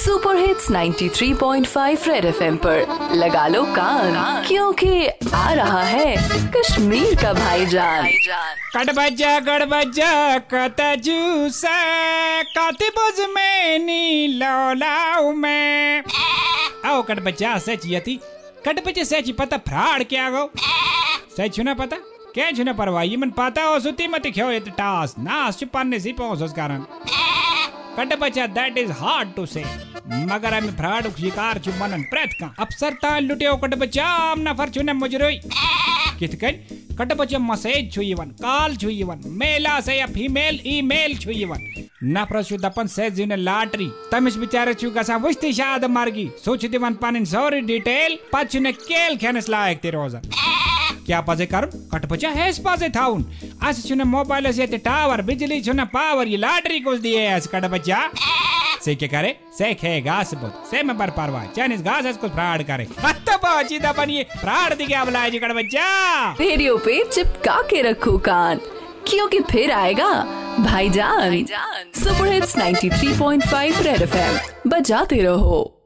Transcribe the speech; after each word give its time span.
Super 0.00 0.36
hits 0.36 0.70
93.5 0.70 2.06
red 2.08 2.24
FM 2.24 2.56
पर। 2.56 3.14
लगा 3.14 3.46
लो 3.48 3.62
कान, 3.74 4.14
क्योंकि 4.46 5.06
आ 5.34 5.52
रहा 5.52 5.82
है 5.82 6.14
कश्मीर 6.52 7.14
का 7.22 7.32
भाईजान। 7.32 8.06
कट 8.76 8.90
बजा 8.90 9.38
कट 9.40 9.64
बजा, 9.68 10.38
कत 10.54 10.80
जूस, 11.04 11.62
कत 12.56 12.82
बुज 12.96 13.20
में 13.34 13.78
नी 13.78 14.26
लौलाऊ 14.38 15.32
में। 15.32 16.02
आओ 16.86 17.02
कट 17.02 17.20
बजा, 17.20 17.58
सच 17.58 17.86
यति 17.86 18.18
कट 18.66 18.84
बजा 18.86 19.04
सच 19.04 19.30
पता 19.30 19.56
फ्राड 19.58 20.04
क्या 20.04 20.30
गो। 20.30 20.50
सच 21.36 21.54
छुना 21.56 21.74
पता? 21.74 21.96
क्या 22.34 22.50
छुना 22.50 22.72
परवाह? 22.72 23.02
यमन 23.04 23.30
पता 23.30 23.62
हो, 23.62 23.78
सुती 23.80 24.08
मत 24.08 24.26
ख्यो 24.26 24.50
ये 24.50 24.60
टास, 24.60 25.14
नास 25.18 25.58
छु 25.58 25.66
पन्ने 25.66 26.00
सी 26.00 26.12
पहुंचोस 26.12 26.52
कारण। 26.52 26.84
कट 27.96 28.12
बचा 28.18 28.46
दैट 28.48 28.78
इज़ 28.78 28.90
हार्ड 28.94 29.34
टू 29.36 29.44
से 29.46 29.64
मगर 30.26 30.52
अमे 30.54 30.70
फ्राड 30.76 31.08
शिकार 31.16 31.58
छु 31.64 31.70
मनन 31.80 32.02
प्रेत 32.10 32.32
का 32.40 32.54
अफसर 32.60 32.92
तान 33.02 33.24
लुटियो 33.24 33.56
कट 33.64 33.74
बचा 33.78 34.04
आम 34.06 34.40
नफर 34.48 34.70
छुने 34.70 34.92
मुजरोई 34.92 35.40
कित 36.18 36.34
कन 36.40 36.60
कट 36.98 37.12
बचा 37.18 37.38
मैसेज 37.40 37.92
छु 37.94 38.02
यवन 38.02 38.30
कॉल 38.42 38.76
छु 38.76 38.88
यवन 38.90 39.22
मेला 39.40 39.78
से 39.80 39.94
या 39.98 40.06
फीमेल 40.14 40.60
ईमेल 40.74 41.16
छु 41.18 41.30
यवन 41.34 41.66
नफर 42.16 42.42
छु 42.42 42.56
दपन 42.58 42.86
से 42.96 43.10
जिने 43.18 43.36
लॉटरी 43.38 43.90
तमिस 44.12 44.36
बिचारे 44.44 44.74
छु 44.74 44.90
गसा 44.90 45.16
वस्ती 45.24 45.52
शाद 45.52 45.84
मार्गी 45.96 46.30
सोच 46.44 46.64
दिवन 46.76 46.94
पानिन 47.02 47.24
सॉरी 47.34 47.60
डिटेल 47.72 48.18
पछने 48.32 48.72
केल 48.80 49.16
खेनस 49.24 49.48
लायक 49.48 49.82
ते 49.82 49.90
रोजन 49.90 50.49
क्या 51.10 51.20
पजे 51.20 51.46
कर? 51.46 51.64
कट 51.92 52.06
बचा 52.06 52.28
है 52.28 52.52
पजे 52.66 52.88
थाउन 52.88 53.24
अस 53.62 53.86
छुने 53.88 54.04
मोबाइल 54.04 54.52
से 54.52 54.66
ते 54.66 54.78
टावर 54.78 55.22
बिजली 55.22 55.60
छुने 55.60 55.84
पावर 55.84 56.26
ये 56.26 56.36
लॉटरी 56.36 56.80
कुछ 56.80 57.00
दिए 57.00 57.26
अस 57.26 57.46
कट 57.46 57.64
बचा 57.64 58.10
से 58.84 58.94
क्या 58.94 59.08
करे? 59.08 59.36
से 59.58 59.74
खे 59.74 60.00
घास 60.00 60.34
बहुत। 60.34 60.68
से 60.70 60.82
में 60.82 60.98
बर 60.98 61.10
पारवा 61.10 61.44
चाइनीज़ 61.56 61.82
घास 61.82 62.04
है 62.04 62.12
कुछ 62.12 62.30
फ्रॉड 62.30 62.62
करे। 62.62 62.86
हत्ता 63.04 63.36
बाजी 63.36 63.78
दा 63.78 63.92
बनिए 63.92 64.22
फ्रॉड 64.22 64.76
दिखे 64.76 64.94
अब 64.94 65.08
लाए 65.08 65.30
जी 65.30 65.38
कट 65.38 65.52
बचा 65.52 65.88
रेडियो 66.32 66.76
पे 66.76 67.04
चिपका 67.04 67.60
के 67.62 67.82
रखो 67.82 68.18
कान। 68.18 68.60
क्योंकि 69.08 69.40
फिर 69.40 69.72
आएगा? 69.72 70.12
भाईजान। 70.60 71.44
Super 71.94 72.32
hits 72.32 72.56
93.5 72.56 73.82
red 73.82 74.02
FM. 74.02 74.70
बजाते 74.70 75.22
रहो। 75.22 75.79